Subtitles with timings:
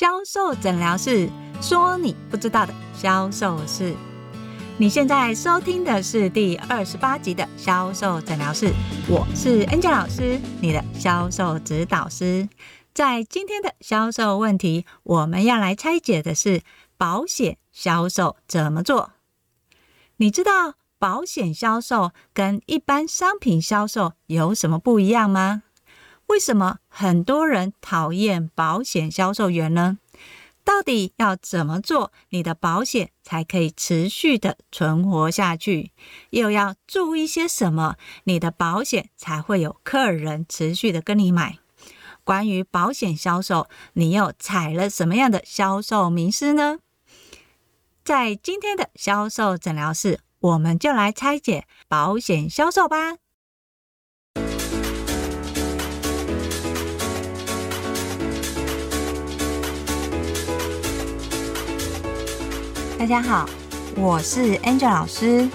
[0.00, 1.28] 销售诊疗室
[1.60, 3.94] 说你不知道的销售事。
[4.78, 8.72] 你现在收听的是第二十八集的销售诊疗室，
[9.10, 12.48] 我是 Angel 老师，你的销售指导师。
[12.94, 16.62] 在今天的销售问题，我们要来拆解的是
[16.96, 19.10] 保险销售怎么做？
[20.16, 25.64] 你知道保险销售跟一般商品销售有什么不一样吗？
[26.30, 29.98] 为什么很多人讨厌保险销售员呢？
[30.62, 35.90] 到底要怎么做，你的保险才可以持续的存活下去？
[36.30, 41.58] 又要注意些什么，你的保险才会有客人持续的跟你买？
[42.22, 46.78] 关于保险销售，你又踩了什么样的销售迷思呢？
[48.04, 53.16] 在今天的销售诊疗室，我们就来拆解保险销售吧。
[63.00, 63.48] 大家好，
[63.96, 65.48] 我是 Angel 老师。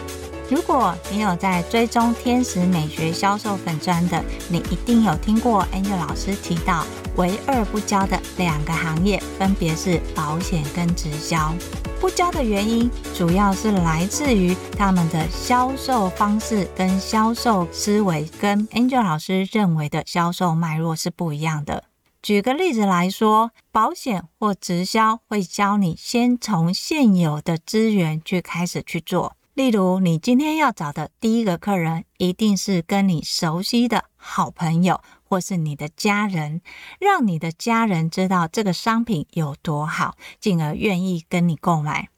[0.49, 6.83] 如果你有在追踪天使美学销售粉专的，你一定有听过 Angel 老师提到
[7.17, 11.53] 唯二不教的两个行业，分别是保险跟直销。
[12.01, 21.83] 不教的原因，主要是来自于他们的销售方式跟销售思维，跟 Angel 老师认为的销售脉络是不一样的。
[22.25, 29.35] 举个例子来说，保险或直销会教你先从现有的资源去开始去做。
[29.53, 36.61] 例如，你今天要找的第一个客人，一定是跟你熟悉的好朋友，或是你的家人，
[36.99, 42.09] 让你的家人知道这个商品有多好，进而愿意跟你购买。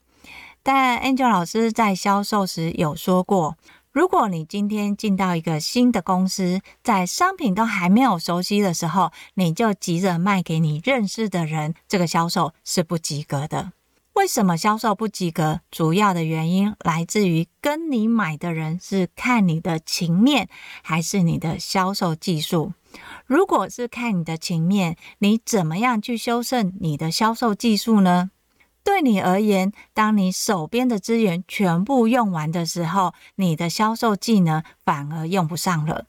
[0.63, 3.57] 但 Angel 老师在销售时有说过。
[3.97, 13.71] 如果你今天进到一个新的公司，在商品都还没有熟悉的时候，你就急着卖给你认识的人，这个销售是不及格的。
[14.13, 15.61] 为什么销售不及格？
[15.71, 20.47] 主要的原因来自于跟你买的人是看你的情面，
[20.83, 22.73] 还是你的销售技术。
[23.25, 28.29] 如果是看你的情面，你怎么样去修正你的销售技术呢？
[28.87, 36.05] 对你而言，当你手边的资源全部用完的时候，你的销售技能反而用不上了。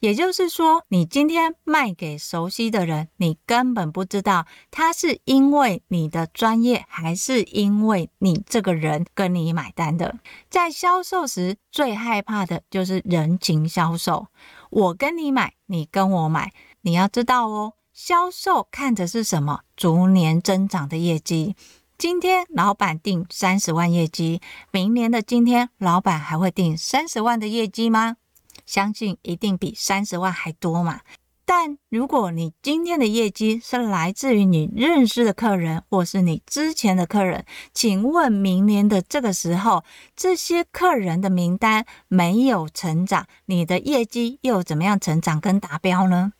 [0.00, 10.18] 也就是说，你今天卖给熟悉的人，你根本不知道他是因为你的专业，还是因为你这个人跟你买单的。
[10.50, 14.26] 在销售时，最害怕的就是人情销售。
[14.68, 16.52] 我跟你买，你跟我买，
[16.82, 19.60] 你要知道哦，销售看的是什么？
[19.74, 21.56] 逐年增长的业绩。
[22.02, 24.40] 今天老板定三十万业绩，
[24.72, 28.16] 明年的今天老板还会定三十万的业绩吗？
[28.66, 31.02] 相信一定比三十万还多嘛。
[31.44, 39.84] 但如果你今天的业绩是来自于你认识的客人，或是你之前的客人，请问明年的这个时候，
[40.16, 46.32] 这些客人的名单没有成长，你的业绩又怎么样成长跟达标呢？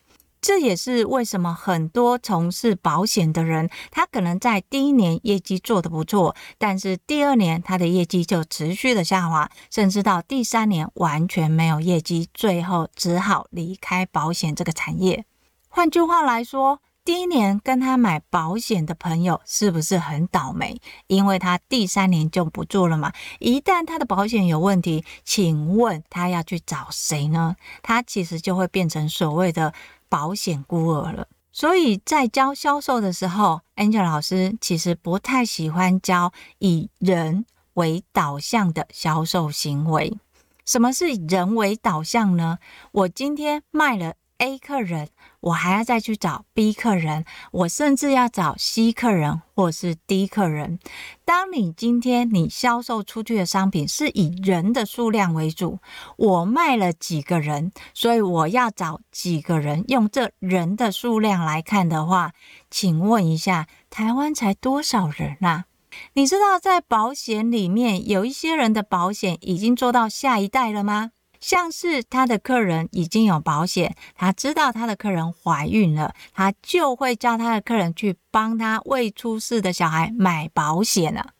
[0.43, 15.23] 这也是为什么很多从事保险的人，他可能在第一年业绩做得不错，但是第二年他的业绩就持续的下滑，甚至到第三年完全没有业绩，最后只好离开保险这个产业。
[15.69, 20.77] 换句话来说，第一年跟他买保险的朋友是不是很倒霉？
[21.07, 23.13] 因为他第三年就不做了嘛。
[23.39, 27.55] 一旦他的保险有问题，请问他要去找谁呢？
[27.81, 29.73] 他其实就会变成所谓的。
[30.13, 40.15] 保险孤儿了，所以在教销售的时候，Angel 老师其实不太喜欢教以人为导向的销售行为。
[40.63, 42.59] 什么是以人为导向呢？
[42.91, 44.13] 我今天卖了。
[44.39, 50.79] A 客人，我还要再去找 B 客人，我甚至要找 C 客人或是 D 客人。
[51.23, 55.79] 当你今天你销售出去的商品是以人的数量为主，
[56.17, 59.85] 我卖了几个人，所以我要找几个人。
[59.87, 62.33] 用这人的数量来看的话，
[62.69, 65.65] 请问一下，台湾才多少人啊？
[66.13, 71.11] 你知道在保险里面有一些人的保险已经做到下一代了吗？
[71.43, 81.33] 像是他的客人已经有保险，他知道他的客人怀孕了，他就会叫他的客人去帮他未出世的小孩买保险了。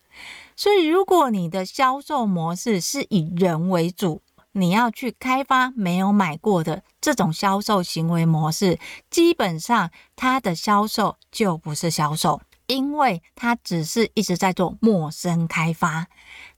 [0.58, 4.22] 所以，如果你的销售模式是以人为主，
[4.52, 8.78] 你要去开发没有买过的这种销售行为模式，
[9.10, 12.42] 基本上他的销售就不是销售。
[12.68, 16.08] 因为他只是一直在做陌生开发，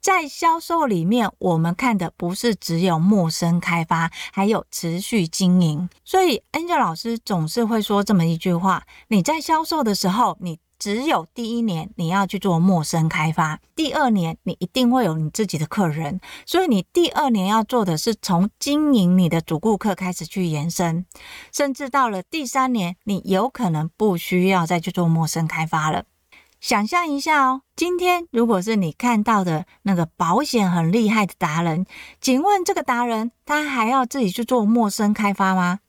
[0.05, 5.89] 在销售里面，我们看的不是只有陌生开发，还有持续经营。
[6.03, 21.07] 所以，Angel 老师总是会说这么一句话：你在销售的时候，你只有第一年你要去做陌生开发，第二年你一定会有你自己的客人，所以你第二年要做的是从经营你的主顾客开始去延伸，
[21.51, 26.05] 甚至到了第三年，你有可能不需要再去做陌生开发了。
[26.67, 31.85] 想象一下哦，今天如果是你看到的那个保险很厉害的达人，
[32.19, 35.81] 请问这个达人他还要自己去做陌生开发吗？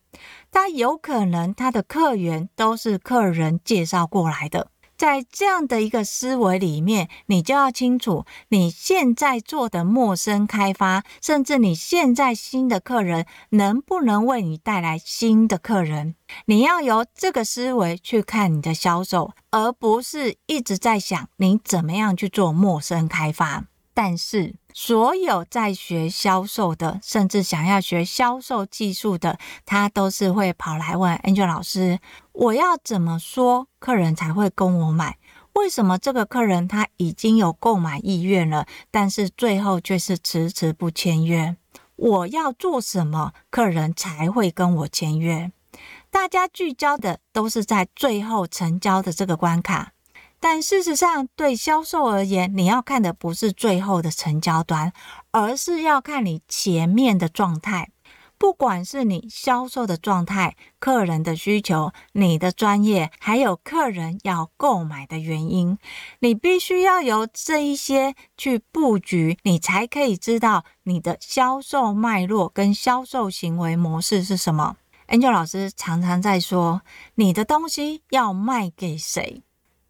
[0.52, 4.68] 他有可能他的客源都是客人介绍过来的。
[4.96, 16.14] 在这样的一个思维里面，你就要清楚，你现在做的陌生开发，甚至你现在新的客人，能不能为你带来新的客人？
[16.46, 23.64] 你要由这个思维去看你的销售，而不是一直在想你怎么样去做陌生开发。
[23.94, 31.98] 但是，所有在学销售的，甚至想要学销售技术的，他都是会跑来问 Angel 老师
[32.36, 35.16] ：“我要怎么说，客人才会跟我买？
[35.54, 41.56] 为什么这个客人他已经有购买意愿了，但是最后却是迟迟不签约？
[41.96, 45.50] 我要做什么，客人才会跟我签约？”
[46.12, 49.92] 大家聚焦的都是在最后成交的这个关卡。
[50.38, 54.92] 但事实上，对销售而言，你要看的不是最后的成交端，
[55.30, 57.88] 而是要看你前面的状态。
[58.38, 65.78] 不管是你销售的状态、客人的需求、你的专业，还有客人要购买的原因，
[66.20, 74.76] 你必须要由这一些去布局，你才可以知道你的销售脉络跟销售行为模式是什么。
[75.08, 76.82] Angel 老师常常在说，
[77.14, 79.42] 你的东西要卖给谁？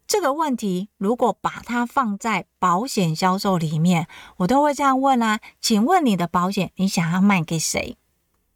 [0.07, 4.07] 这个问题，如果把它放在保险销售里面，
[4.37, 7.96] 我都会这样问啊，请问你的保险，你想要卖给谁？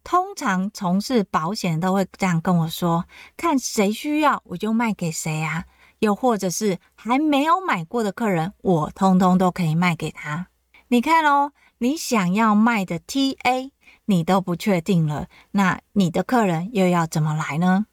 [0.04, 3.06] 通常从事保险都会这样跟我说，
[3.38, 5.66] 看谁需要，我就卖给谁啊。
[6.00, 10.48] 又或者是还没有买过的客人，我通通都可以卖给他。
[10.88, 13.70] 你看哦，你想要卖的 TA，
[14.06, 17.86] 你都不确定了，那你的客人又要怎么来呢？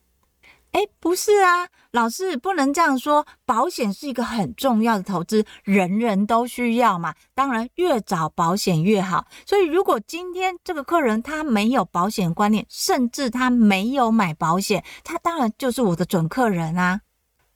[0.78, 3.26] 哎，不是啊，老师不能这样说。
[3.44, 7.16] 保险是一个很重要的投资，人人都需要嘛。
[7.34, 9.26] 当然，越早保险越好。
[9.44, 17.00] 所以，如果今天这个客人他没有保险观念，甚至他没有买保险，他当然就是我的准客人啊。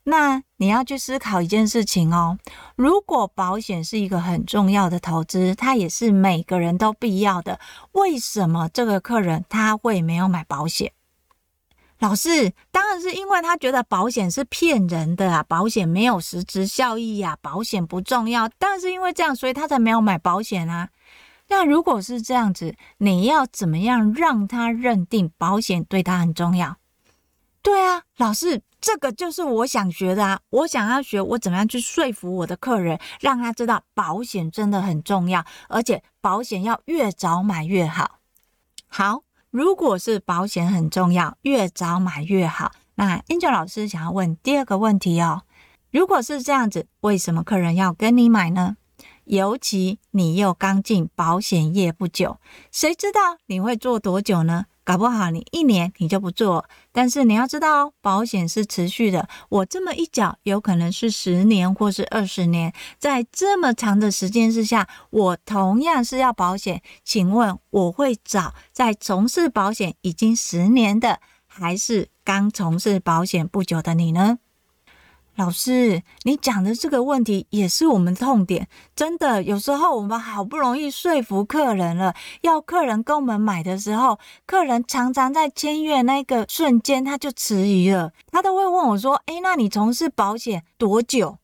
[0.02, 2.36] 那你要去思考一件事情哦，
[2.74, 7.60] 如果保险是一个很重要的投资，它也是每个人都必要的，
[7.92, 10.92] 为什么这个客人他会没有买保险？
[12.02, 18.48] 老师，当然是因为他觉得保险是骗人的啊，保险没有实质效益呀，保险不重要。
[18.58, 20.88] 当然是因为这样，所以他才没有买保险啊。
[21.46, 26.76] 那如果是这样子，你要怎么样让他认定保险对他很重要？
[27.62, 30.40] 对啊，老师，这个就是我想学的啊。
[30.50, 38.18] 我想要学，我怎么样去说服我的客人，让他知道保险真的很重要，而且保险要越早买越好。
[38.88, 39.22] 好。
[39.52, 42.72] 如果是保险很重要，越早买越好。
[42.94, 45.42] 那 Angel 老师想要问第二个问题哦，
[45.90, 48.78] 如果是这样子，为什么客人要跟你买呢？
[49.24, 52.38] 尤其你又刚进保险业不久，
[52.70, 54.64] 谁知道你会做多久呢？
[54.84, 59.28] 搞不好你一年你就不做，但是你要知道哦，保险是持续的。
[59.48, 66.82] 我这么一缴，有可能是十年或是二十年，在这么长的时间之下，我同样是要保险。
[67.04, 74.38] 请问我会找在从事保险已经十年的，还是刚从事保险不久的你呢？
[75.36, 78.68] 老师，你讲的这个问题也是我们痛点。
[78.94, 88.12] 真的，有时候我们好不容易说服客人了，要客人跟我们买的时候，客人常常在签约那个瞬间他就迟疑了。
[88.30, 91.38] 他都会问我说：“诶，那你从事保险多久？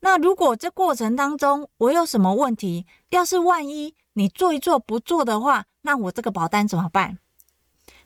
[0.00, 7.18] 那如果这过程当中我有什么问题，要是万一你做一做不做的话，那我这个保单怎么办？”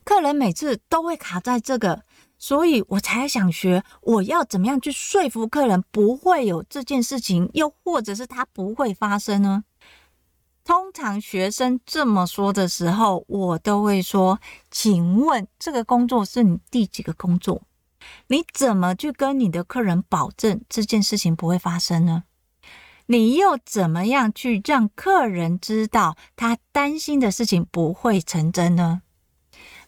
[0.03, 2.03] 客人每次都会卡在这个。
[2.39, 9.65] 所以我才想学，我要怎么样去说服客人不会有这件事情，又或者是他不会发生呢？
[10.65, 14.39] 通常学生这么说的时候，我都会说
[14.71, 17.63] ：“请问这个工作是你第几个工作？
[18.27, 22.25] 你怎么去跟你的客人保证这件事情不会发生呢？
[23.07, 29.01] 你又怎么样去让客人知道他担心的事情不会成真呢？”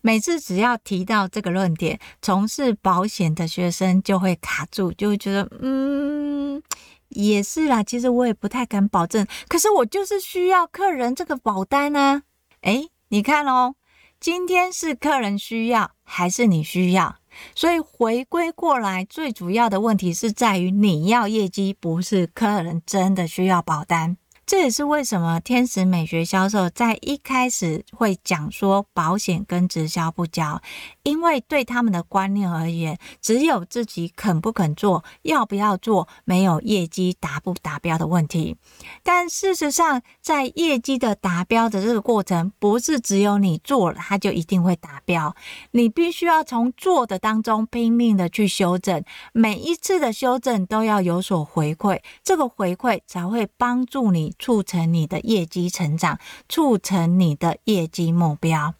[0.02, 6.62] 每次只要提到这个论点，从事保险的学生就会卡住，就会觉得，嗯，
[7.08, 7.82] 也是啦。
[7.82, 12.22] 其实我也不太敢保证，可是我就是需要客人这个保单呢。
[12.62, 13.74] 诶，你看哦，
[14.18, 17.16] 今天是客人需要还是你需要？
[17.54, 24.16] 所以回归过来，最主要的问题是在于你要业绩，不是客人真的需要保单。
[24.50, 30.60] 这也是为什么天使美学销售在一开始会讲说保险跟直销不交，
[31.02, 38.56] 因为对他们的观念而言，只有自己肯不肯做，要不要做，没有业绩达不达标的问题。
[39.02, 45.34] 但事实上，在业绩的达标的这个过程，不是只有你做了，它就一定会达标。
[45.70, 54.34] 你必须要从做的当中拼命的去修正，每一次的修正都要有所回馈，这个回馈才会帮助你。
[54.38, 58.74] 促成你的业绩成长，促成你的业绩目标。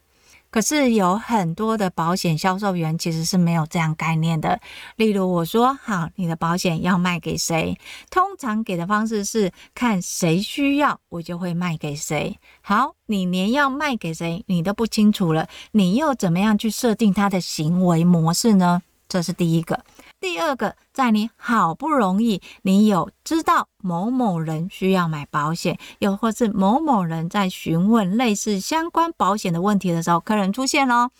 [0.50, 4.60] 可是有很多的保险销售员其实是没有这样概念的。
[4.96, 7.78] 例如我说好，你的保险要卖给谁？
[8.10, 12.38] 通常给的方式是看谁需要，我就会卖给谁。
[12.60, 18.82] 好，你连要卖给谁你都不清楚了，你又怎么样去设定他的行为模式呢？
[19.08, 19.84] 这是第一个。
[20.20, 31.10] 第二个，在你好不容易你有知道某某人需要买保险，又或是某某人在询问类似相关保险的问题的时候，客人出现咯，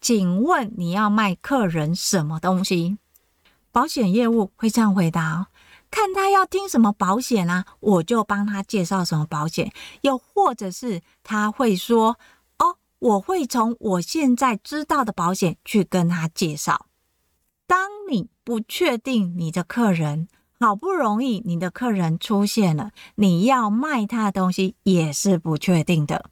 [0.00, 2.96] 请问你要卖客人什么东西？
[3.72, 5.48] 保险业务会这样回答：
[5.90, 9.72] 看他要听什么保险啊，我就帮他介绍什么保险。
[10.02, 12.16] 又或者是他会说：
[12.58, 16.86] 哦，我会从我现在知道的保险去跟他介绍。
[17.66, 20.28] 当你不确定你的客人，
[20.60, 26.30] 好不容易你的客人出现了，你要卖他的东西也是不确定的。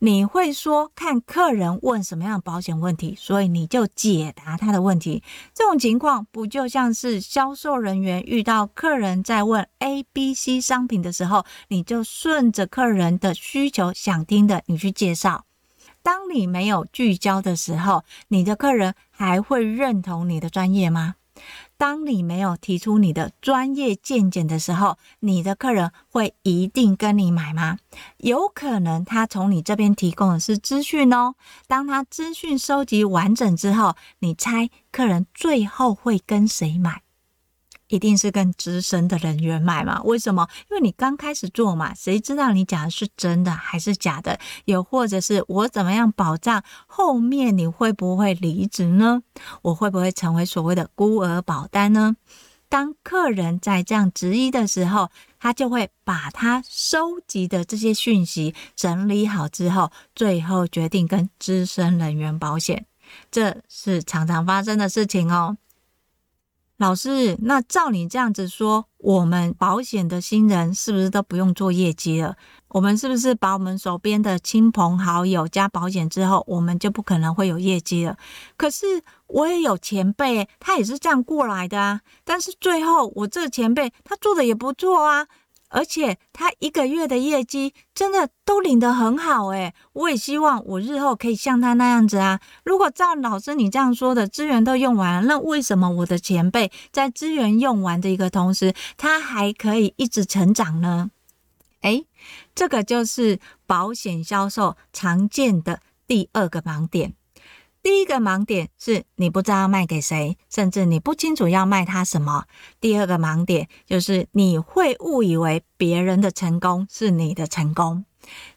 [0.00, 5.24] 你会说看客人问什么样的保险问题，所以你就解答他的问题。
[5.52, 15.47] 这种情况不就像是销售人员遇到客人在问 A、B、C 商品的时候，你就顺着客人的需求想听的，你去介绍。
[16.08, 21.16] 当你没有聚焦的时候，你的客人还会认同你的专业吗？
[21.76, 27.76] 当你没有提出你的专业见解的时候，你的客人会一定跟你买吗？
[28.16, 31.34] 有可能他从你这边提供的是资讯哦。
[31.66, 37.02] 当他资讯收集完整之后，你猜客人最后会跟谁买？
[37.88, 40.00] 一定是跟资深的人员买嘛？
[40.02, 40.48] 为什么？
[40.70, 44.38] 因为你刚开始做嘛，谁知道你讲的是真的还是假的？
[44.66, 49.22] 又或者是我怎么样保障后面你会不会离职呢？
[49.62, 52.16] 我会不会成为所谓的孤儿保单呢？
[52.70, 62.84] 当客人在这样质疑的时候，他就会把他收集的这些讯息整理好之后，最后决定跟资深人员保险。
[63.30, 65.56] 这是常常发生的事情哦。
[66.78, 72.36] 老师，那照你这样子说，我们保险的新人是不是都不用做业绩了？
[72.68, 78.16] 我们是不是把我们手边的亲朋好友加保险之后，我们就不可能会有业绩了？
[78.56, 82.00] 可是我也有前辈，他也是这样过来的啊。
[82.24, 85.26] 但是最后我这个前辈他做的也不错啊。
[85.68, 92.40] 而且他一个月的业绩真的都领得很好诶，我也希望我日后可以像他那样子啊。
[92.64, 101.10] 如果照老师你这样说的，资源都用完了，那为什么我的前辈在资源用完的一个同时，他还可以一直成长呢？
[101.82, 102.06] 诶，
[102.54, 107.14] 这个就是保险销售常见的第二个盲点。
[107.88, 112.44] 第一个盲点是你不知道卖给谁，甚至你不清楚要卖他什么。
[112.82, 118.04] 第二个盲点就是你会误以为别人的成功是你的成功。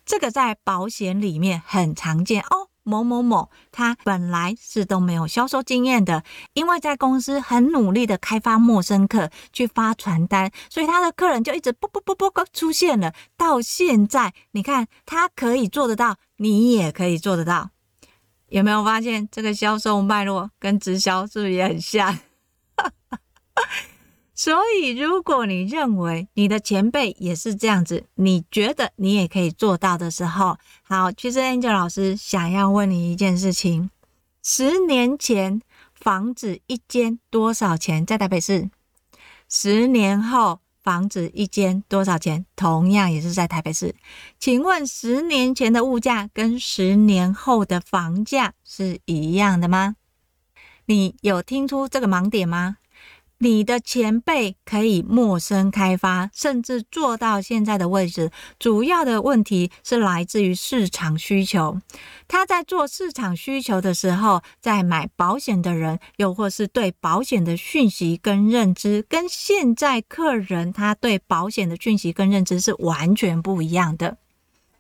[0.06, 2.68] 这个在保险里面很常见哦。
[2.84, 13.14] 某某某他本来是都没有销售经验的，因为在公司很努力的开发陌生客去发传单，所以他的客人就一直啵啵啵啵出现了。
[13.38, 17.70] 到现在你看他可以做得到，你也可以做得到。
[18.52, 22.20] 有没有发现这个销售脉络跟直销是不是也很像？
[24.36, 33.90] 所以，如果你认为你的前辈也是这样子，你觉得你也可以做到的时候，好，其实 Angel 老师想要问你一件事情：
[34.44, 35.62] 十年前
[35.94, 38.06] 房子一间多少钱？
[38.06, 38.70] 在台北市？
[39.48, 40.61] 十年后？
[40.84, 42.46] 房子一间多少钱？
[42.56, 43.96] 同样也是在台北市。
[44.40, 49.96] 请问十年前的物价跟十年后的房价是一样的吗？
[50.86, 52.78] 你有听出这个盲点吗？
[53.44, 58.30] 你的前辈可以陌生开发，甚至做到现在的位置，
[58.60, 61.80] 主要的问题是来自于市场需求。
[62.28, 74.18] 他在做市场需求的时候，在买保险的人，又或是对保险的讯息跟认知，跟现在客人他对保险的讯息跟认知是完全不一样的。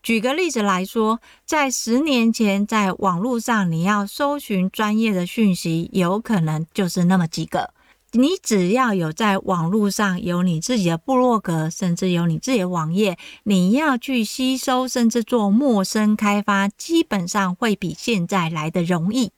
[0.03, 7.74] 举个例子来说，在十年前，在网络上你要搜寻专业的讯息，有可能就是那么几个。
[8.12, 19.32] 你只要有在网络上有你自己的部落格，甚至有你自己的网页，你要去吸收，甚至做陌生开发，基本上会比现在来的容易。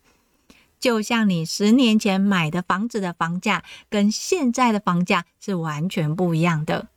[0.79, 6.87] 就像你十年前买的房子的房价，跟现在的房价是完全不一样的。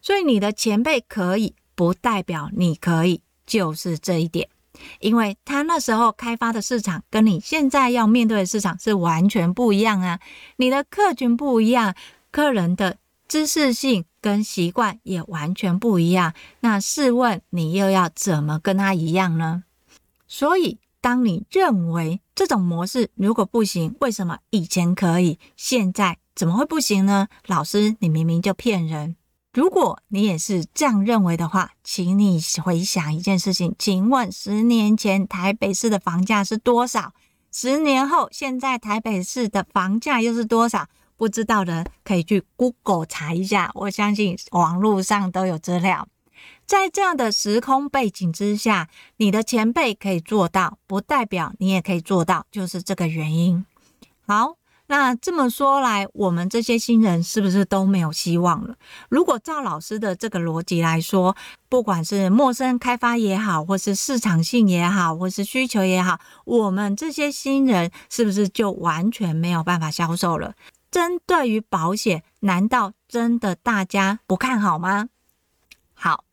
[0.00, 1.54] 所以你的前辈可以。
[1.78, 4.48] 不代表你可以，就是这一点，
[5.00, 10.20] 因为他那时候开发的市场跟你现在要面对的市场是完全不一样啊，
[10.56, 11.94] 你的客群不一样，
[12.30, 12.96] 客人的
[13.28, 16.32] 知识性跟习惯也完全不一样。
[16.60, 19.64] 那试问你又要怎么跟他一样呢？
[20.26, 27.28] 所以，当你认为这种模式如果不行，为什么以前可以，现在怎么会不行呢？
[27.46, 29.16] 老师，你明明就骗人。
[29.56, 37.14] 如果你也是这样认为的话，请你回想一件事情，请问十年前台北市的房价是多少？
[37.50, 40.86] 十年后现在台北市的房价又是多少？
[41.16, 46.06] 不知道的可以去 Google 查一下，我相信网络上都有资料。
[46.66, 53.64] 在这样的时空背景之下，你的前辈可以做到，不代表你也可以做到，就是这个原因。
[54.26, 54.58] 好。
[54.88, 58.76] 那这么说来，我们这些新人是不是都没有希望了？
[59.08, 61.36] 如果照老师的这个逻辑来说，
[61.68, 70.54] 不管是陌生开发也好，或是市场性也好，或是需求也好，我们这些新人是不是就完全没有办法销售了？
[70.88, 75.08] 针对于保险，难道真的大家不看好吗？
[75.94, 76.24] 好，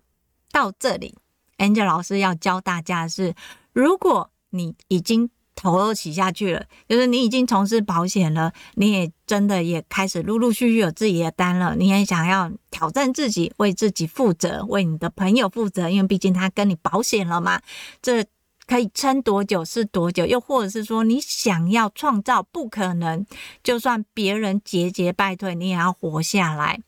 [0.51, 1.17] 到这里
[1.57, 3.33] ，Angel 老师要教大家的是，
[3.73, 17.61] 如果你已经头都洗下去了，就是你已经从事保险了，你也真的也开始陆陆续续有自己的单了，你也想要挑战自己，为自己负责，为你的朋友负责，因为毕竟他跟你保险了嘛，
[18.01, 18.25] 这
[18.65, 23.25] 可以撑多久是多久，又或者是说你想要创造不可能，
[23.61, 26.79] 就算别人节节败退，你也要活下来。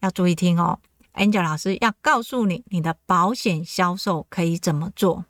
[0.00, 0.80] 要注意听哦
[1.14, 5.26] ，Angel 老师要告诉你，你的保险销售可以怎么做。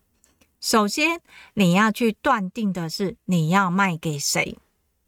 [0.64, 1.20] 首先，
[1.52, 4.56] 你要去断定的是你要卖给谁，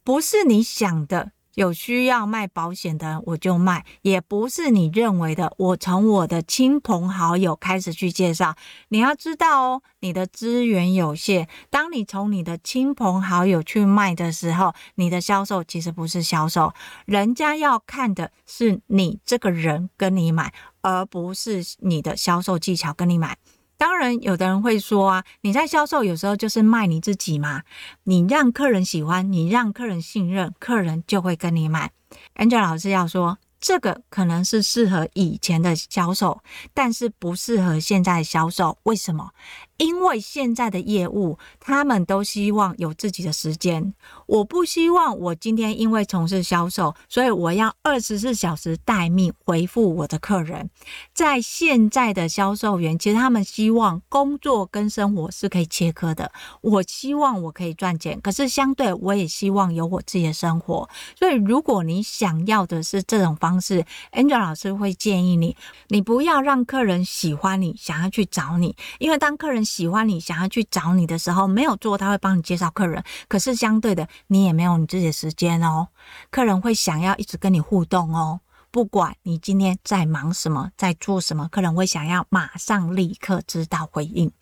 [0.05, 8.55] 不是你想的有需要卖保险的我就卖，也不是你认为的我从我的亲朋好友开始去介绍。
[8.89, 16.75] 你要知道哦，你的资源有限，当你从你的亲朋好友去卖的时候，你的销售其实不是销售，
[17.07, 23.39] 人家要看的是你这个人跟你买，而不是你的销售技巧跟你买。
[23.77, 27.63] 当然，有的人会说啊，你在销售有时候就是卖你自己嘛，
[28.05, 31.91] 你让客人喜欢，你让客人信任，客人就会跟你买。
[32.37, 33.39] Angel 老师要说。
[33.59, 36.41] 这个可能是适合以前的销售，
[36.75, 38.79] 但是不适合现在销售。
[38.83, 39.31] 为什么？
[39.79, 43.95] 因为现在的业务，他们都希望有自己的时间。
[44.27, 50.71] 我不希望我今天因为从事销售，所以我要二十四小时待命回复我的客人。
[51.13, 56.33] 在现在的销售员，其实他们希望工作跟生活是可以切割的。
[56.63, 60.89] 我希望我可以赚钱，可是相对我也希望有我自己的生活。
[61.19, 65.57] 所以，如果你想要的是这种方式，Angel 老师会建议你，
[65.89, 75.89] 你不要让客人喜欢你，想要去找你，因为当客人喜欢你，想要去找你的时候，没有做他会帮你介绍客人，可是相对的，你也没有你自己的时间哦。
[76.31, 84.33] 客人会想要一直跟你互动哦，不管你今天在忙什么，在做什么，客人会想要马上立刻知道回应。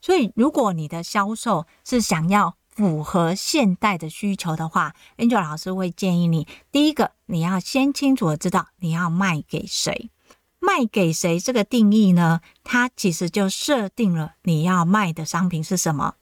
[0.00, 10.10] 所以，如果你的销售是想要符合现代的需求的话，Angel 老师会建议你，第一个，你要先清楚的知道你要卖给谁，
[10.64, 16.14] 卖给谁这个定义呢，它其实就设定了你要卖的商品是什么，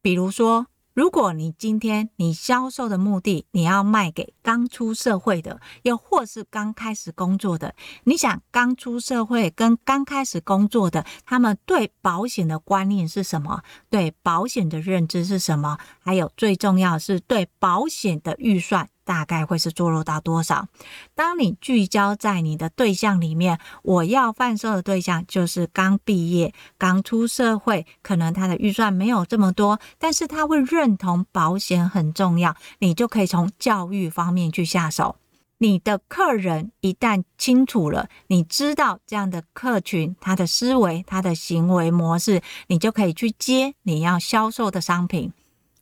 [0.00, 0.66] 比如说。
[0.92, 13.62] 如果你今天你销售的目的，你要卖给刚出社会的，又或是刚开始工作的，你想刚出社会跟刚开始工作的，他们对保险的观念是什么？
[13.88, 15.78] 对保险的认知是什么？
[16.00, 18.88] 还有最重要是对保险的预算。
[19.10, 20.68] 大概会是坐落到多少？
[21.16, 35.16] 当你聚焦在你的对象里面，我要贩售的对象就是刚毕业、刚出社会，可能他的预算没有这么多，但是他会认同保险很重要，你就可以从教育方面去下手。
[35.58, 45.32] 你的客人一旦清楚了，你知道这样的客群，他的思维、他的行为模式，你就可以去接你要销售的商品。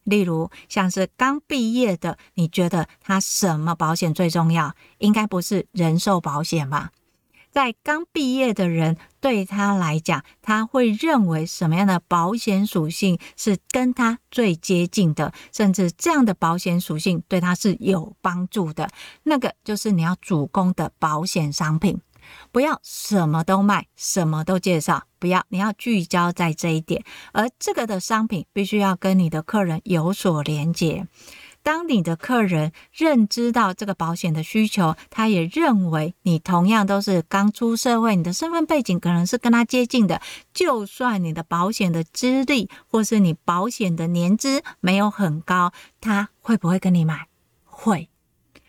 [0.08, 4.74] 例如，像是刚毕业的，你觉得他什么保险最重要？
[4.98, 6.90] 应该不是人寿保险吧？
[7.50, 18.88] 在刚毕业的人，对他来讲，他会认为什么样的保险属性是跟他最接近的，甚至这样的保险属性对他是有帮助的。
[19.22, 21.98] 那个就是你要主攻的保险商品，
[22.52, 27.04] 不要什么都卖，什么都介绍，不要，你要聚焦在这一点。
[27.32, 31.06] 而这个的商品必须要跟你的客人有所连接。
[31.60, 40.22] 当你的客人认知到这个保险的需求，他也认为你同样都是刚出社会，你的身份背景可能是跟他接近的。
[40.54, 47.26] 就算你的保险的资历或是你保险的年资没有很高，他会不会跟你买？
[47.64, 48.08] 会，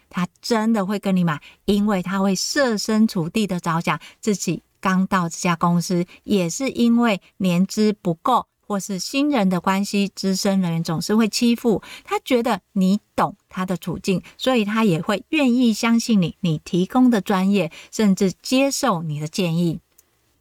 [0.09, 8.47] 他真的会跟你买，因为他会设身处地的着想，自己刚到这家公司也是因为年资不够。
[8.61, 19.79] 或是新人的关系，资深人员总是会欺负他，觉得你懂他的处境，所以他也会愿意相信你，你提供的专业，甚至接受你的建议。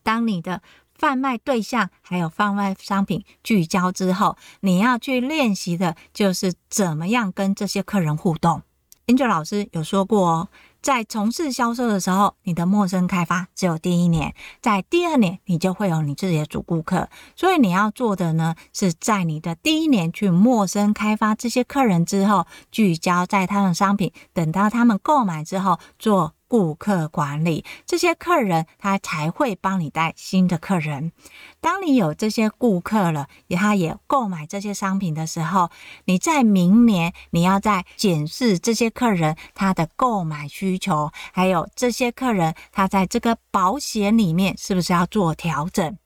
[0.02, 0.60] 当你的
[0.94, 8.60] 贩卖对象还有贩卖商品聚焦之后，你要去练习的就是怎么样跟这些客人互动。
[9.08, 10.48] Angel 老师有说过哦。
[10.82, 17.08] 在从事销售的时候，你的陌生开发只有第一年，在第二年你就会有你自己的主顾客。
[17.34, 26.34] 所以你要做的呢，是在你的第一年去陌生开发这些客人之后，聚焦在他们商品，等到他们购买之后做。
[26.48, 31.12] 顾客管理，这些客人，他才会帮你带新的客人。
[31.60, 35.70] 当你有这些顾客了，他也购买这些商品的时候，
[36.06, 45.98] 你在明年你要在检视这些客人他的购买需求，还有这些客人他在这个保险里面是不是要做调整。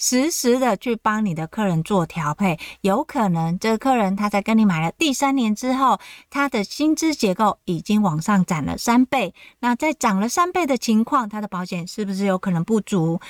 [0.00, 9.34] 实时的去帮你的客人做调配，有可能这个客人他在跟你买了第三年之后，他的薪资结构已经往上涨了三倍。
[9.58, 13.20] 那在涨了三倍的情况，他的保险是不是有可能不足？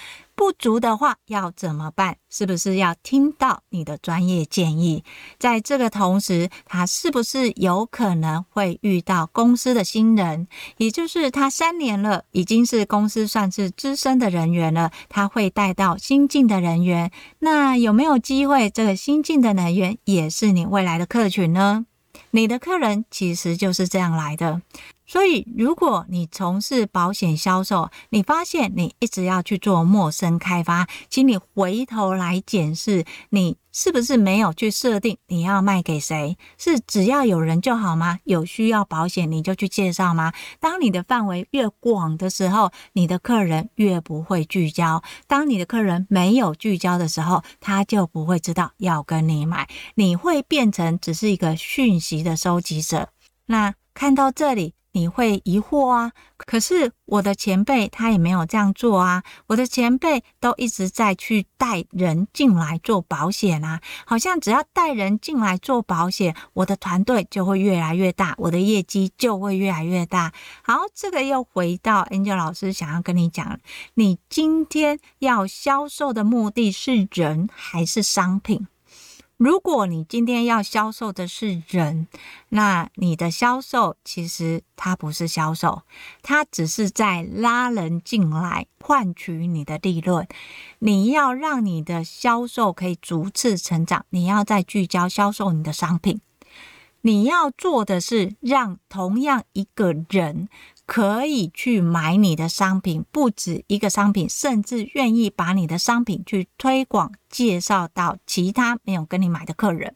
[0.40, 2.16] 不足的话要怎么办？
[2.30, 5.04] 是不是要听到你的专业建议？
[5.38, 10.48] 在这个同时，他是不是有可能会遇到公司的新人？
[10.78, 17.10] 也就是他三年了，已经是公司算是资深的人员了，他会带到新进的人员。
[17.40, 21.84] 那有没有机会，这个新进的人员也是你未来的客群呢？
[22.30, 24.62] 你的客人其实就是这样来的。
[25.10, 36.38] 所以，如果你从事保险销售，你发现你一直要去做陌生开发，请你回头来检视，你是不是没有去设定你要卖给谁？
[36.56, 38.20] 是只要有人就好吗？
[38.22, 40.32] 有需要保险你就去介绍吗？
[40.60, 53.08] 当你的范围越广的时候，你的客人越不会聚焦；当你的客人没有聚焦的时候，他就不会知道要跟你买，你会变成只是一个讯息的收集者。
[53.46, 54.74] 那看到这里。
[54.92, 70.32] 你会疑惑啊，可是我的前辈他也没有这样做啊，我的前辈都一直在去带人进来做保险啊，好像只要带人进来做保险，我的团队就会越来越大，我的业绩就会越来越大。
[70.62, 73.58] 好，这个又回到 Angel 老师想要跟你讲，
[73.94, 78.66] 你今天要销售的目的是人还是商品？
[79.40, 82.08] 如果你今天要销售的是人，
[82.50, 85.80] 那你的销售其实它不是销售，
[86.20, 90.28] 它只是在拉人进来换取你的利润。
[90.80, 96.20] 你要让你的销售可以逐次成长，你要再聚焦销售你的商品。
[97.00, 100.50] 你要做的是让同样一个人。
[100.92, 109.94] 可以去买你的商品，不止一个商品，甚至愿意把你的商品去推广、介绍到其他没有跟你买的客人，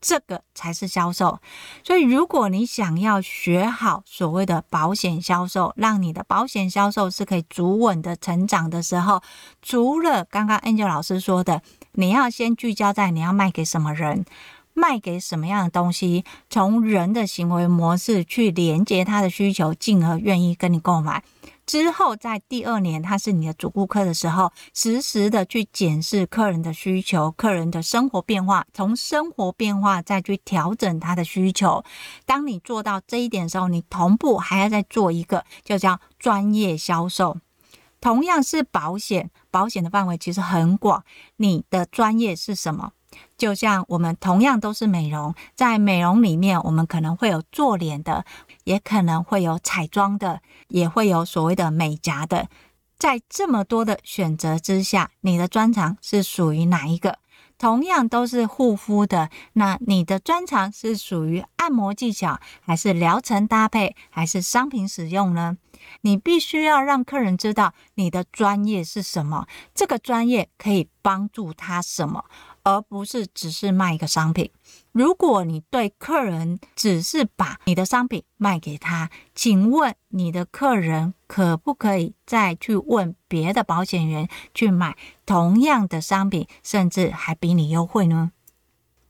[0.00, 1.38] 这个才是销售。
[1.84, 9.22] 所以，如果你想要学好所谓的保险销售，让你的保险销售是可以逐稳的成长的时候，
[9.62, 14.24] 除了刚刚 Angel 老师说的，你要先聚焦在你要卖给什么人。
[14.74, 21.22] 卖给什么样的东西，从人的行为模式去连接他的需求，进而愿意跟你购买。
[21.64, 31.84] 之后，在第二年他是你的主顾客的时候，实时的去检视客人的需求、客人的生活变化，从生活变化再去调整他的需求。
[32.26, 37.38] 当你做到这一点的时候，你同步还要再做一个，就叫专业销售。
[38.00, 41.04] 同样是保险，保险的范围其实很广，
[41.36, 42.92] 你的专业是什么？
[43.36, 48.24] 就像我们同样都是美容，在美容里面，我们可能会有做脸的，
[48.64, 52.48] 也可能会有彩妆的，也会有所谓的美甲的。
[52.98, 57.18] 在这么多的选择之下，你的专长是属于哪一个？
[57.58, 65.56] 同样都是护肤的，那你的专长是属于按摩技巧，还是疗程搭配，还是商品使用呢？
[66.00, 72.24] 你必须要让客人知道你的专业是什么，这个专业可以帮助他什么。
[72.62, 74.50] 而不是只是卖一个商品。
[74.92, 88.32] 如果你对客人只是把你的商品卖给他，请问你的客人可不可以再去问别的保险员去买同样的商品，甚至还比你优惠呢？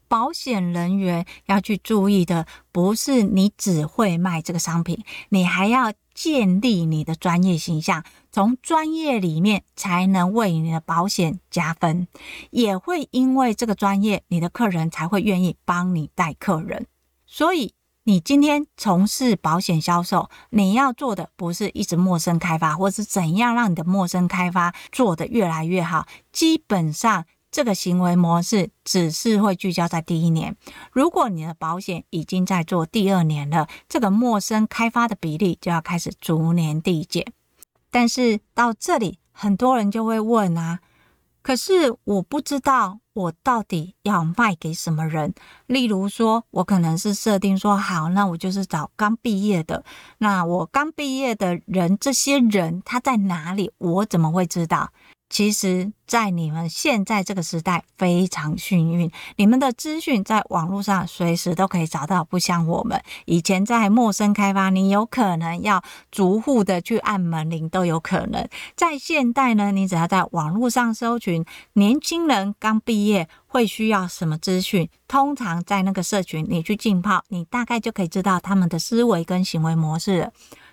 [0.09, 5.93] 保险人员要去注意的，不是你只会卖这个商品，你还要。
[6.23, 12.07] 建立你的专业形象，从专业里面才能为你的保险加分，
[12.51, 16.87] 也会因为这个专业，你的客人才会愿意帮你带客人。
[17.27, 27.25] 所以，你今天从事保险销售，你要做的不是一直陌生开发，或是怎样让你的陌生开发做得越来越好，基本上。
[27.53, 30.57] 这个行为模式只是会聚焦在第一年。
[30.91, 37.31] 如果你的保险已经在做第二年了，这个陌生开发的比例就要开始逐年递减。
[37.91, 40.81] 但是到这里，很多人就会问啊，
[41.43, 45.35] 可是我不知道我到底要卖给什么人。
[45.67, 49.85] 例如说，我可能是设定说，好，那我就是找刚毕业的。
[50.17, 53.71] 那我刚毕业的人，这些人他在哪里？
[53.77, 54.91] 我怎么会知道？
[55.33, 62.23] 其实，在你们现在这个时代非常幸运，你们的资讯在网络上随时都可以找到。
[62.23, 68.47] 不像我们以前在陌生开发，你有可能要逐户的去按门铃都有可能。
[68.77, 71.43] 在现代呢，你只要在网络上搜寻
[71.73, 80.33] 年轻人刚毕业会需要什么资讯，通常在那个社群你去浸泡，你大概就可以知道他们的思维跟行为模式了。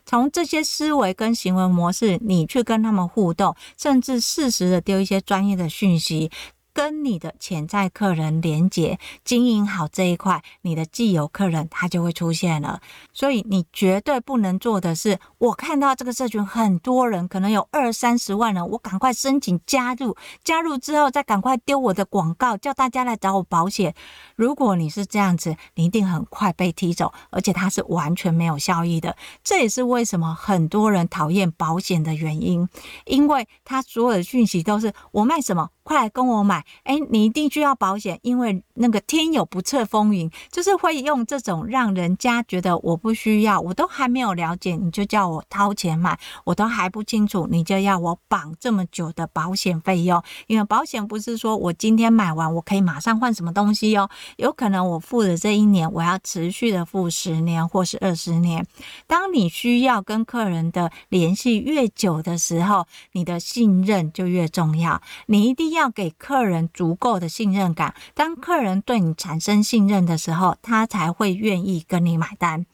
[0.10, 6.32] 从这些思维跟行为模式，你去跟他们互动，甚至适时的丢一些专业的讯息。
[6.80, 12.80] 跟你的潜在客人连接，经营好这一块，你的既有客人他就会出现了。
[13.12, 23.94] 所以你绝对不能做的是，我看到这个社群很多人，可能有二三十万人，我赶快申请加入，加入之后再赶快丢我的广告，叫大家来找我保险。
[24.38, 29.18] 如果你是这样子，你一定很快被踢走，而且它是完全没有效益的。
[29.44, 32.70] 这也是为什么很多人讨厌保险的原因，
[33.06, 35.72] 因为他所有的讯息都是我卖什么。
[35.90, 36.64] 快来跟我买！
[36.84, 50.22] 诶，你一定需要保险，因为那个天有不测风云，就是会用这种让人家觉得我不需要，我都还没有了解，你就叫我掏钱买，我都还不清楚，你就要我绑这么久的保险费用。
[50.48, 58.66] 因为保险不是说我今天买完我可以马上换什么东西哦，有可能我付的这一年，我要持续的付十年或是二十年。
[59.08, 65.70] 当你需要跟客人的联系越久的时候，你的信任就越重要，你一定。
[65.70, 72.66] 要给客人足够的信任感，当客人对你产生信任的时候，他才会愿意跟你买单。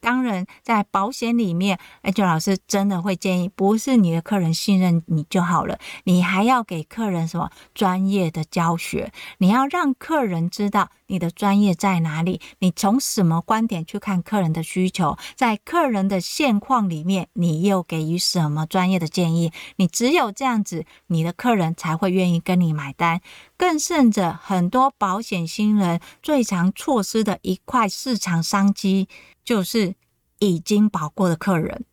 [0.00, 19.52] 当然，在保险里面艾俊老师真的会建议，不是你的客人信任你就好了，你还要给客人什么专业的教学，你要让客人知道你的专业在哪里，你从什么观点去看客人的需求，在客人的现况里面，你又给予什么专业的建议？
[19.76, 23.20] 你只有这样子，你的客人才会愿意跟你买单。
[23.56, 29.08] 更甚者，很多保险新人最常错失的一块市场商机，
[29.44, 29.94] 就是
[30.38, 31.84] 已经保过的客人。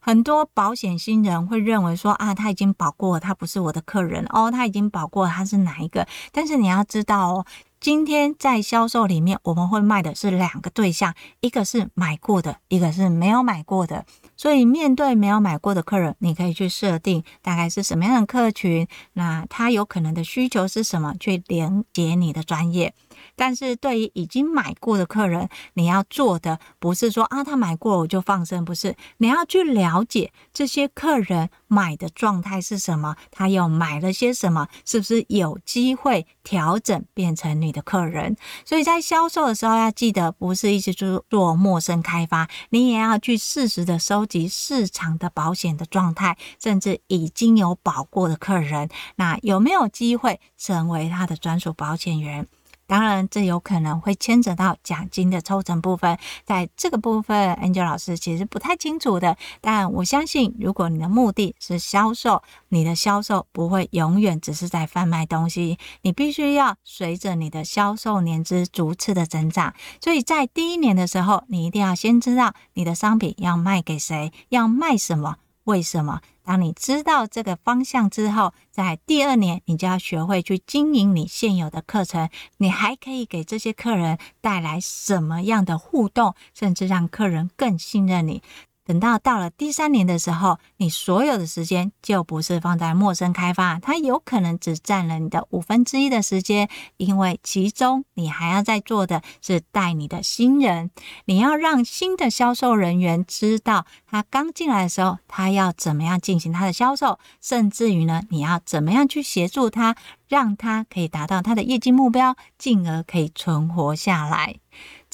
[0.00, 6.06] 很多保险新人会认为说啊，他已经保过，他不是我的客人哦，他已经保过，他是哪一个？
[6.30, 7.46] 但是你要知道哦。
[7.84, 14.06] 今天在销售里面，我们会卖的是两个对象，一个是买过的，一个是没有买过的。
[14.38, 22.94] 所以面对没有买过的客人，你可以去设定大概是什么样的客群，那他有可能的需求是什么，去连接你的专业。
[23.36, 38.36] 但是对于已经买过的客人，你要做的不是说啊，他买过我就放生，不是，你要去了解这些客人买的状态是什么，他又买了些什么，是不是有机会调整变成你的客人？
[38.64, 52.46] 所以在销售的时候要记得，不是一直做做陌生开发，你也要去适时的收集市场的保险的状态，甚至已经有保过的客人，那有没有机会成为他的专属保险员？
[52.86, 59.36] 当然，这有可能会牵扯到奖金的抽成部分，在这个部分，Angel 老师其实不太清楚的。
[59.60, 69.74] 但我相信，如果你的目的是销售，你的销售不会永远只是在贩卖东西，你必须要随着你的销售年资逐次的增长。
[70.00, 75.36] 所以在第一年的时候，你一定要先知道你的商品要卖给谁，要卖什么。
[75.64, 76.20] 为什么？
[76.44, 82.28] 当你知道这个方向之后，在第二年你就要学会去经营你现有的课程。
[82.58, 88.42] 你还可以给这些客人带来什么样的互动，甚至让客人更信任你。
[88.84, 96.68] 等到到了第三年的时候，你所有的时间就不是放在陌生开发，它有可能只占了你的五分之一的时间，
[96.98, 100.90] 因为其中你还要在做的是带你的新人，
[101.24, 109.96] 你要让新的销售人员知道，他刚进来的时候，他要怎么样进行他的销售，甚至于呢，你要怎么样去协助他，
[110.28, 114.56] 让他可以达到他的业绩目标，进而可以存活下来。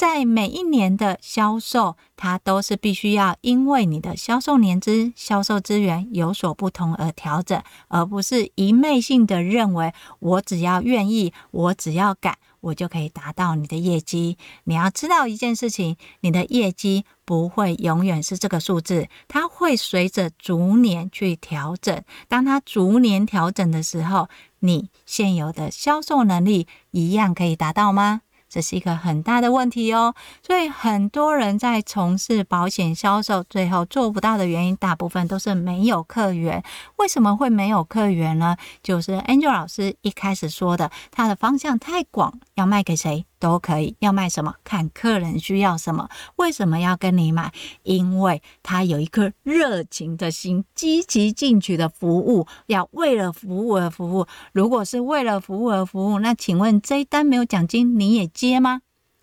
[0.01, 14.39] 在每一年的销售，它都是必须要因为你的销售年资、销售资源有所不同而调整，而不是一昧性的认为我只要愿意，我只要敢，我就可以达到你的业绩。
[14.65, 22.03] 你要知道一件事情，你的业绩不会永远是这个数字，它会随着逐年去调整。
[22.27, 28.23] 当它逐年调整的时候，你现有的销售能力一样可以达到吗？
[28.51, 30.13] 这是一个很大的问题哦，
[30.45, 36.63] 所以很多人在从事保险销售，最后做不到的原因，大部分都是没有客源。
[36.97, 38.57] 为什么会没有客源呢？
[38.83, 43.25] 就是 Angel 老师一开始说的，他的方向太广，要卖给谁？
[43.41, 44.55] 都可以，要卖什么？
[44.63, 46.09] 看客人需要什么。
[46.37, 47.53] 为什么要跟你买？
[47.83, 54.27] 因为他有一颗热情的心，积极进取的服务，要为了服务而服务。
[54.53, 58.83] 如果是为了服务而服务，那请问这一单没有奖金，你也接吗？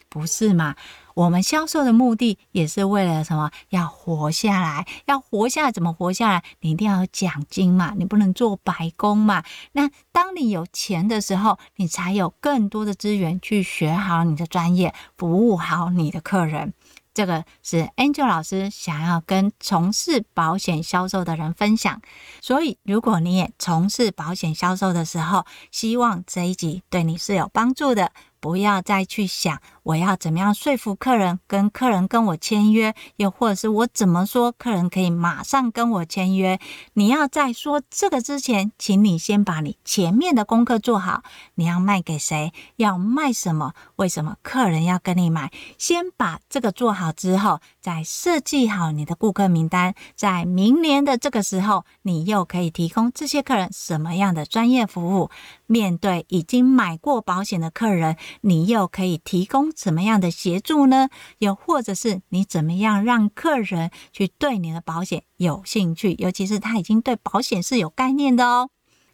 [0.10, 0.76] 不是嘛？
[1.18, 3.50] 我们销售的目的也是为了什么？
[3.70, 6.44] 要活下来，要活下来，怎么活下来？
[6.60, 9.44] 你一定要有奖金嘛，你不能做白工嘛。
[9.72, 16.76] 那当你有钱的时候，你才有更多的资源去学好你的专业，服务好你的客人。
[17.16, 22.00] 这个是 Angel 老师想要跟从事保险销售的人分享。
[22.42, 28.12] 所以，如果你也从事保险销售的时候，希望这一集对你是有帮助的。
[28.40, 36.60] 不要再去想我要怎么样说服客人，跟客人跟我签约，又或者是我怎么说客人可以马上跟我签约。
[36.94, 41.24] 你要在说这个之前，请你先把你前面的功课做好。
[41.56, 42.52] 你要卖给谁？
[42.76, 43.74] 要卖什么？
[43.96, 45.52] 为什么客人要跟你买？
[45.78, 49.96] 先把这个做好之后，再设计好你的顾客名单。
[50.16, 55.30] 在明年的这个时候，你又可以提供这些客人什么样的专业服务？
[55.66, 61.10] 面对已经买过保险的客人，你又可以提供什么样的协助呢？
[61.40, 66.16] 又或者是你怎么样让客人去对你的保险有兴趣？
[66.20, 68.70] 尤其是他已经对保险是有概念的哦。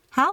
[0.10, 0.24] 好，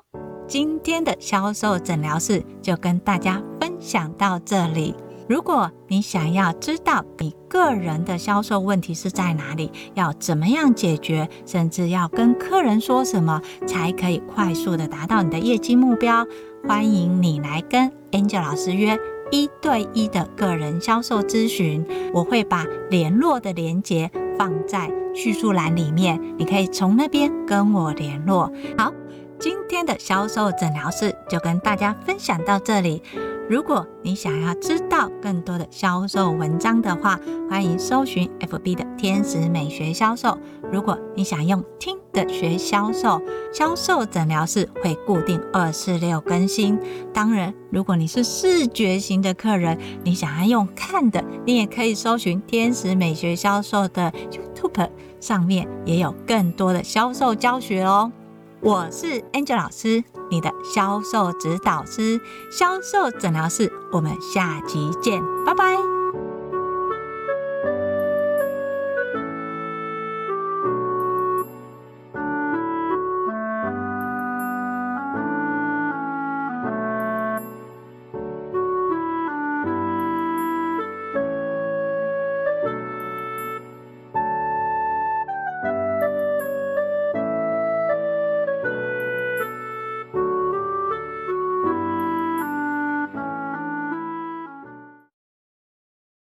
[0.46, 4.94] 今天的销售诊疗室就跟大家分享到这里。
[5.28, 16.26] 如果你想要知道你个人的销售问题是在哪里，要怎么样解决，甚至要跟客人说什么才可以快速的达到你的业绩目标，
[16.66, 18.98] 欢迎你来跟 Angel 老师约
[19.30, 21.84] 一对一的个人销售咨询。
[22.12, 28.52] 我会把联络的链接放在叙述栏里面，你可以从那边跟我联络。
[28.78, 28.92] 好，
[29.38, 33.02] 今天的销售诊疗室就跟大家分享到这里。
[33.50, 37.18] 如果你想要知道更多的销售文章的话，
[37.50, 40.38] 欢迎搜寻 FB 的天使美学销售。
[40.70, 43.20] 如果你想用听的学销售，
[43.52, 46.78] 销售诊疗室会固定二四六更新。
[47.12, 58.12] 当然，如果你是视觉型的客人，你想要用看的，你也可以搜寻天使美学销售的 YouTube，上面也有更多的销售教学哦。
[58.62, 62.20] 我是 Angel 老师，你的销售指导师，
[62.50, 65.99] 销售诊疗师，我们下集见，拜拜。